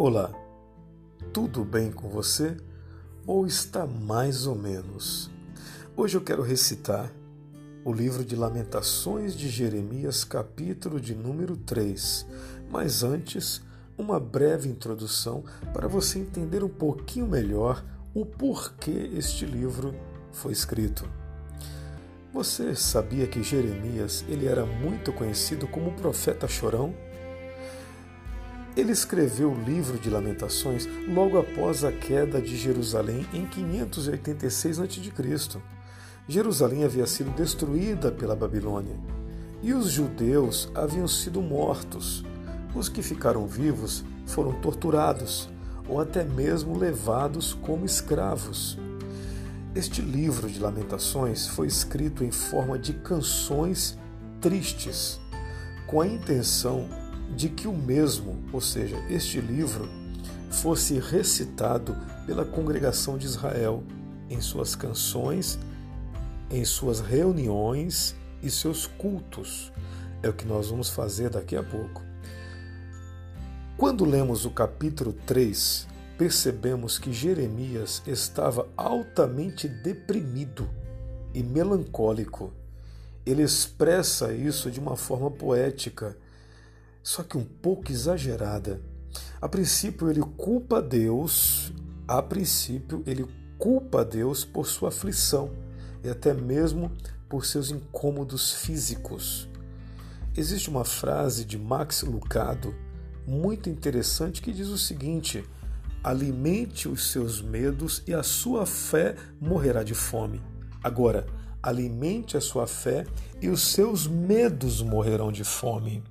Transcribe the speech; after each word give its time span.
Olá, 0.00 0.32
tudo 1.32 1.64
bem 1.64 1.90
com 1.90 2.08
você? 2.08 2.56
Ou 3.26 3.44
está 3.48 3.84
mais 3.84 4.46
ou 4.46 4.54
menos? 4.54 5.28
Hoje 5.96 6.16
eu 6.16 6.20
quero 6.20 6.40
recitar 6.40 7.12
o 7.84 7.92
livro 7.92 8.24
de 8.24 8.36
Lamentações 8.36 9.34
de 9.34 9.48
Jeremias, 9.48 10.22
capítulo 10.22 11.00
de 11.00 11.16
número 11.16 11.56
3. 11.56 12.24
Mas 12.70 13.02
antes, 13.02 13.60
uma 13.98 14.20
breve 14.20 14.68
introdução 14.68 15.42
para 15.74 15.88
você 15.88 16.20
entender 16.20 16.62
um 16.62 16.68
pouquinho 16.68 17.26
melhor 17.26 17.84
o 18.14 18.24
porquê 18.24 19.10
este 19.14 19.44
livro 19.44 19.92
foi 20.30 20.52
escrito. 20.52 21.10
Você 22.32 22.72
sabia 22.76 23.26
que 23.26 23.42
Jeremias 23.42 24.24
ele 24.28 24.46
era 24.46 24.64
muito 24.64 25.12
conhecido 25.12 25.66
como 25.66 25.90
profeta 25.94 26.46
chorão? 26.46 26.94
Ele 28.78 28.92
escreveu 28.92 29.50
o 29.50 29.60
livro 29.64 29.98
de 29.98 30.08
Lamentações 30.08 30.88
logo 31.08 31.36
após 31.36 31.82
a 31.82 31.90
queda 31.90 32.40
de 32.40 32.56
Jerusalém 32.56 33.26
em 33.34 33.44
586 33.44 34.78
a.C. 34.78 35.60
Jerusalém 36.28 36.84
havia 36.84 37.04
sido 37.04 37.34
destruída 37.34 38.12
pela 38.12 38.36
Babilônia 38.36 38.94
e 39.64 39.74
os 39.74 39.90
judeus 39.90 40.70
haviam 40.76 41.08
sido 41.08 41.42
mortos. 41.42 42.24
Os 42.72 42.88
que 42.88 43.02
ficaram 43.02 43.48
vivos 43.48 44.04
foram 44.24 44.52
torturados 44.60 45.48
ou 45.88 46.00
até 46.00 46.22
mesmo 46.22 46.78
levados 46.78 47.54
como 47.54 47.84
escravos. 47.84 48.78
Este 49.74 50.00
livro 50.00 50.48
de 50.48 50.60
Lamentações 50.60 51.48
foi 51.48 51.66
escrito 51.66 52.22
em 52.22 52.30
forma 52.30 52.78
de 52.78 52.92
canções 52.92 53.98
tristes, 54.40 55.18
com 55.84 56.00
a 56.00 56.06
intenção 56.06 57.07
de 57.36 57.48
que 57.48 57.68
o 57.68 57.72
mesmo, 57.72 58.38
ou 58.52 58.60
seja, 58.60 58.96
este 59.08 59.40
livro, 59.40 59.88
fosse 60.50 60.98
recitado 60.98 61.96
pela 62.26 62.44
congregação 62.44 63.16
de 63.18 63.26
Israel 63.26 63.82
em 64.30 64.40
suas 64.40 64.74
canções, 64.74 65.58
em 66.50 66.64
suas 66.64 67.00
reuniões 67.00 68.14
e 68.42 68.50
seus 68.50 68.86
cultos. 68.86 69.72
É 70.22 70.28
o 70.28 70.32
que 70.32 70.46
nós 70.46 70.68
vamos 70.68 70.90
fazer 70.90 71.30
daqui 71.30 71.56
a 71.56 71.62
pouco. 71.62 72.02
Quando 73.76 74.04
lemos 74.04 74.44
o 74.44 74.50
capítulo 74.50 75.12
3, 75.12 75.86
percebemos 76.16 76.98
que 76.98 77.12
Jeremias 77.12 78.02
estava 78.06 78.68
altamente 78.76 79.68
deprimido 79.68 80.68
e 81.32 81.42
melancólico. 81.42 82.52
Ele 83.24 83.42
expressa 83.42 84.32
isso 84.32 84.70
de 84.70 84.80
uma 84.80 84.96
forma 84.96 85.30
poética 85.30 86.16
só 87.08 87.22
que 87.22 87.38
um 87.38 87.44
pouco 87.44 87.90
exagerada. 87.90 88.82
A 89.40 89.48
princípio, 89.48 90.10
ele 90.10 90.20
culpa 90.20 90.82
Deus, 90.82 91.72
a 92.06 92.20
princípio, 92.20 93.02
ele 93.06 93.26
culpa 93.56 94.04
Deus 94.04 94.44
por 94.44 94.66
sua 94.66 94.90
aflição 94.90 95.50
e 96.04 96.10
até 96.10 96.34
mesmo 96.34 96.92
por 97.26 97.46
seus 97.46 97.70
incômodos 97.70 98.52
físicos. 98.52 99.48
Existe 100.36 100.68
uma 100.68 100.84
frase 100.84 101.46
de 101.46 101.56
Max 101.56 102.02
Lucado 102.02 102.74
muito 103.26 103.70
interessante 103.70 104.42
que 104.42 104.52
diz 104.52 104.68
o 104.68 104.76
seguinte: 104.76 105.42
alimente 106.04 106.90
os 106.90 107.10
seus 107.10 107.40
medos 107.40 108.02
e 108.06 108.12
a 108.12 108.22
sua 108.22 108.66
fé 108.66 109.16
morrerá 109.40 109.82
de 109.82 109.94
fome. 109.94 110.42
Agora, 110.84 111.26
alimente 111.62 112.36
a 112.36 112.40
sua 112.42 112.66
fé 112.66 113.06
e 113.40 113.48
os 113.48 113.62
seus 113.62 114.06
medos 114.06 114.82
morrerão 114.82 115.32
de 115.32 115.42
fome. 115.42 116.04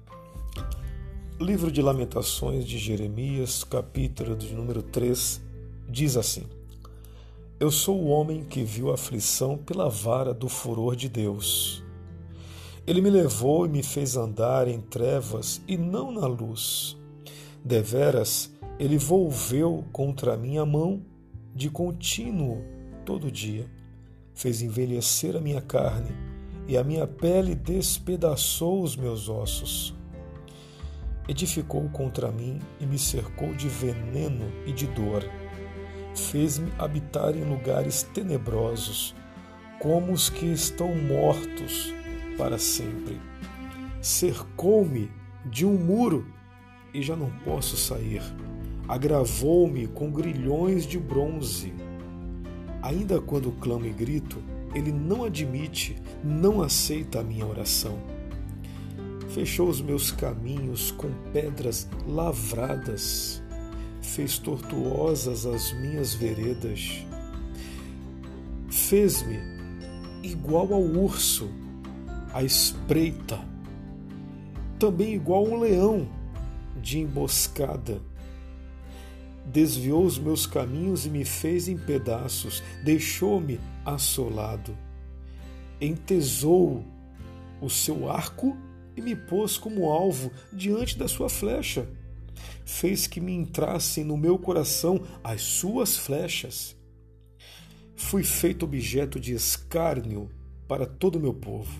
Livro 1.39 1.71
de 1.71 1.83
Lamentações 1.83 2.65
de 2.65 2.79
Jeremias, 2.79 3.63
capítulo 3.63 4.35
de 4.35 4.55
número 4.55 4.81
3, 4.81 5.39
diz 5.87 6.17
assim: 6.17 6.47
Eu 7.59 7.69
sou 7.69 8.01
o 8.01 8.07
homem 8.07 8.43
que 8.43 8.63
viu 8.63 8.89
a 8.89 8.95
aflição 8.95 9.55
pela 9.55 9.87
vara 9.87 10.33
do 10.33 10.49
furor 10.49 10.95
de 10.95 11.07
Deus. 11.07 11.83
Ele 12.87 13.01
me 13.01 13.11
levou 13.11 13.67
e 13.67 13.69
me 13.69 13.83
fez 13.83 14.17
andar 14.17 14.67
em 14.67 14.81
trevas 14.81 15.61
e 15.67 15.77
não 15.77 16.11
na 16.11 16.25
luz. 16.25 16.97
Deveras, 17.63 18.51
ele 18.79 18.97
volveu 18.97 19.85
contra 19.91 20.33
a 20.33 20.37
minha 20.37 20.65
mão 20.65 21.03
de 21.53 21.69
contínuo 21.69 22.63
todo 23.05 23.31
dia. 23.31 23.69
Fez 24.33 24.63
envelhecer 24.63 25.35
a 25.35 25.39
minha 25.39 25.61
carne 25.61 26.09
e 26.67 26.75
a 26.75 26.83
minha 26.83 27.05
pele 27.05 27.53
despedaçou 27.53 28.81
os 28.81 28.95
meus 28.95 29.29
ossos 29.29 29.96
edificou 31.27 31.89
contra 31.89 32.31
mim 32.31 32.59
e 32.79 32.85
me 32.85 32.97
cercou 32.97 33.53
de 33.53 33.67
veneno 33.67 34.51
e 34.65 34.71
de 34.71 34.87
dor. 34.87 35.23
Fez-me 36.15 36.71
habitar 36.79 37.35
em 37.35 37.43
lugares 37.43 38.01
tenebrosos, 38.01 39.13
como 39.79 40.11
os 40.11 40.29
que 40.29 40.45
estão 40.45 40.95
mortos 40.95 41.93
para 42.37 42.57
sempre. 42.57 43.19
Cercou-me 44.01 45.11
de 45.45 45.65
um 45.65 45.73
muro 45.73 46.25
e 46.93 47.01
já 47.01 47.15
não 47.15 47.29
posso 47.43 47.75
sair. 47.75 48.21
Agravou-me 48.87 49.85
com 49.87 50.09
grilhões 50.09 50.85
de 50.85 50.97
bronze. 50.97 51.73
Ainda 52.81 53.19
quando 53.19 53.51
clamo 53.51 53.85
e 53.85 53.91
grito, 53.91 54.41
ele 54.73 54.91
não 54.91 55.25
admite, 55.25 56.01
não 56.23 56.61
aceita 56.61 57.19
a 57.19 57.23
minha 57.23 57.45
oração 57.45 58.16
fechou 59.29 59.69
os 59.69 59.81
meus 59.81 60.11
caminhos 60.11 60.91
com 60.91 61.11
pedras 61.31 61.87
lavradas, 62.07 63.41
fez 64.01 64.37
tortuosas 64.37 65.45
as 65.45 65.73
minhas 65.73 66.13
veredas, 66.13 67.05
fez-me 68.69 69.39
igual 70.23 70.73
ao 70.73 70.81
urso, 70.81 71.49
à 72.33 72.43
espreita, 72.43 73.39
também 74.79 75.13
igual 75.13 75.45
a 75.45 75.49
um 75.49 75.59
leão 75.59 76.07
de 76.81 76.99
emboscada. 76.99 78.01
Desviou 79.45 80.03
os 80.03 80.19
meus 80.19 80.45
caminhos 80.45 81.05
e 81.05 81.09
me 81.09 81.23
fez 81.23 81.69
em 81.69 81.77
pedaços, 81.77 82.61
deixou-me 82.83 83.59
assolado. 83.85 84.77
Entesou 85.79 86.83
o 87.61 87.69
seu 87.69 88.09
arco 88.09 88.57
e 88.97 89.01
me 89.01 89.15
pôs 89.15 89.59
como 89.59 89.91
alvo 89.91 90.31
diante 90.51 90.97
da 90.97 91.07
sua 91.07 91.29
flecha. 91.29 91.87
Fez 92.65 93.05
que 93.05 93.21
me 93.21 93.31
entrassem 93.31 94.03
no 94.03 94.17
meu 94.17 94.39
coração 94.39 95.01
as 95.23 95.43
suas 95.43 95.95
flechas. 95.95 96.75
Fui 97.95 98.23
feito 98.23 98.65
objeto 98.65 99.19
de 99.19 99.33
escárnio 99.33 100.29
para 100.67 100.85
todo 100.85 101.17
o 101.17 101.21
meu 101.21 101.33
povo. 101.33 101.71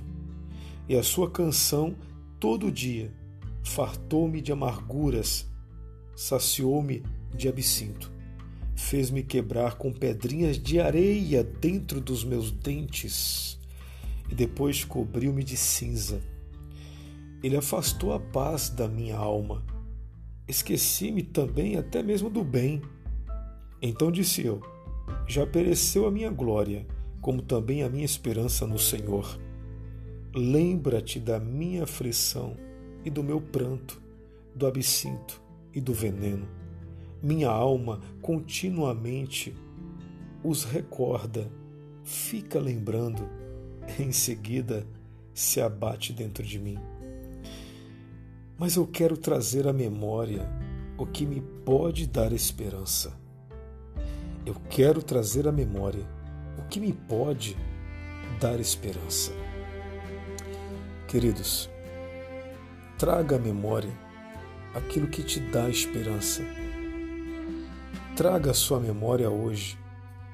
E 0.87 0.95
a 0.95 1.03
sua 1.03 1.29
canção 1.29 1.95
todo 2.39 2.71
dia 2.71 3.11
fartou-me 3.63 4.39
de 4.39 4.51
amarguras, 4.51 5.45
saciou-me 6.15 7.03
de 7.35 7.49
absinto. 7.49 8.11
Fez-me 8.75 9.23
quebrar 9.23 9.75
com 9.75 9.91
pedrinhas 9.91 10.57
de 10.57 10.79
areia 10.79 11.43
dentro 11.43 11.99
dos 11.99 12.23
meus 12.23 12.51
dentes 12.51 13.59
e 14.29 14.35
depois 14.35 14.85
cobriu-me 14.85 15.43
de 15.43 15.57
cinza 15.57 16.21
ele 17.43 17.55
afastou 17.55 18.13
a 18.13 18.19
paz 18.19 18.69
da 18.69 18.87
minha 18.87 19.15
alma. 19.15 19.63
Esqueci-me 20.47 21.23
também 21.23 21.77
até 21.77 22.01
mesmo 22.01 22.29
do 22.29 22.43
bem. 22.43 22.81
Então 23.81 24.11
disse 24.11 24.45
eu: 24.45 24.61
Já 25.27 25.45
pereceu 25.45 26.07
a 26.07 26.11
minha 26.11 26.31
glória, 26.31 26.85
como 27.21 27.41
também 27.41 27.83
a 27.83 27.89
minha 27.89 28.05
esperança 28.05 28.65
no 28.65 28.79
Senhor. 28.79 29.39
Lembra-te 30.33 31.19
da 31.19 31.39
minha 31.39 31.83
aflição 31.83 32.55
e 33.03 33.09
do 33.09 33.23
meu 33.23 33.41
pranto, 33.41 34.01
do 34.55 34.65
absinto 34.65 35.41
e 35.73 35.81
do 35.81 35.93
veneno. 35.93 36.47
Minha 37.21 37.49
alma 37.49 37.99
continuamente 38.21 39.55
os 40.43 40.63
recorda, 40.63 41.51
fica 42.03 42.59
lembrando, 42.59 43.27
em 43.99 44.11
seguida 44.11 44.87
se 45.33 45.59
abate 45.59 46.13
dentro 46.13 46.43
de 46.43 46.59
mim 46.59 46.77
mas 48.57 48.75
eu 48.75 48.87
quero 48.87 49.15
trazer 49.15 49.67
à 49.67 49.73
memória 49.73 50.49
o 50.97 51.05
que 51.05 51.25
me 51.25 51.41
pode 51.41 52.07
dar 52.07 52.31
esperança. 52.31 53.13
Eu 54.45 54.55
quero 54.69 55.03
trazer 55.03 55.47
à 55.47 55.51
memória 55.51 56.05
o 56.57 56.63
que 56.63 56.79
me 56.79 56.91
pode 56.91 57.55
dar 58.39 58.59
esperança. 58.59 59.31
Queridos, 61.07 61.69
traga 62.97 63.35
à 63.35 63.39
memória 63.39 63.93
aquilo 64.73 65.07
que 65.07 65.23
te 65.23 65.39
dá 65.39 65.69
esperança. 65.69 66.41
Traga 68.15 68.51
à 68.51 68.53
sua 68.53 68.79
memória 68.79 69.29
hoje 69.29 69.77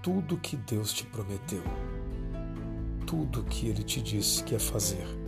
tudo 0.01 0.37
que 0.37 0.55
Deus 0.55 0.93
te 0.93 1.05
prometeu, 1.05 1.63
tudo 3.05 3.43
que 3.43 3.67
Ele 3.67 3.83
te 3.83 4.01
disse 4.01 4.43
que 4.43 4.53
ia 4.53 4.59
fazer. 4.59 5.22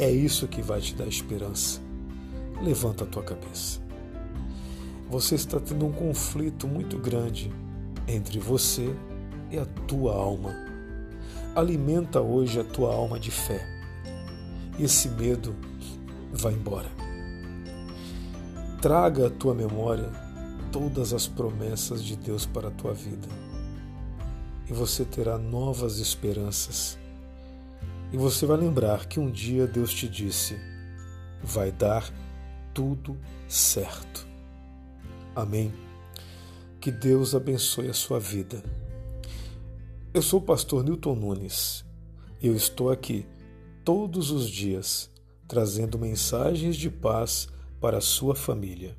É 0.00 0.10
isso 0.10 0.48
que 0.48 0.62
vai 0.62 0.80
te 0.80 0.94
dar 0.94 1.06
esperança. 1.06 1.78
Levanta 2.62 3.04
a 3.04 3.06
tua 3.06 3.22
cabeça. 3.22 3.78
você 5.10 5.34
está 5.34 5.60
tendo 5.60 5.84
um 5.84 5.92
conflito 5.92 6.66
muito 6.66 6.96
grande 6.96 7.52
entre 8.08 8.38
você 8.38 8.96
e 9.50 9.58
a 9.58 9.66
tua 9.86 10.14
alma. 10.14 10.54
Alimenta 11.54 12.18
hoje 12.18 12.58
a 12.58 12.64
tua 12.64 12.94
alma 12.94 13.20
de 13.20 13.30
fé. 13.30 13.62
Esse 14.78 15.06
medo 15.10 15.54
vai 16.32 16.54
embora. 16.54 16.88
Traga 18.80 19.26
à 19.26 19.30
tua 19.30 19.54
memória 19.54 20.10
todas 20.72 21.12
as 21.12 21.26
promessas 21.26 22.02
de 22.02 22.16
Deus 22.16 22.46
para 22.46 22.68
a 22.68 22.70
tua 22.72 22.94
vida. 22.94 23.28
E 24.66 24.72
você 24.72 25.04
terá 25.04 25.36
novas 25.36 25.98
esperanças. 25.98 26.99
E 28.12 28.16
você 28.16 28.44
vai 28.44 28.56
lembrar 28.56 29.06
que 29.06 29.20
um 29.20 29.30
dia 29.30 29.66
Deus 29.66 29.92
te 29.92 30.08
disse: 30.08 30.56
vai 31.42 31.70
dar 31.70 32.12
tudo 32.74 33.16
certo. 33.48 34.26
Amém. 35.34 35.72
Que 36.80 36.90
Deus 36.90 37.34
abençoe 37.34 37.88
a 37.88 37.94
sua 37.94 38.18
vida. 38.18 38.62
Eu 40.12 40.22
sou 40.22 40.40
o 40.40 40.42
pastor 40.42 40.82
Newton 40.82 41.14
Nunes 41.14 41.84
e 42.42 42.48
eu 42.48 42.56
estou 42.56 42.90
aqui 42.90 43.26
todos 43.84 44.30
os 44.30 44.48
dias 44.48 45.10
trazendo 45.46 45.98
mensagens 45.98 46.76
de 46.76 46.90
paz 46.90 47.48
para 47.80 47.98
a 47.98 48.00
sua 48.00 48.34
família. 48.34 48.96